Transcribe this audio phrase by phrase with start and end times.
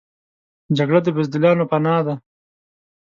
[0.77, 2.15] جګړه د بزدلانو پناه ده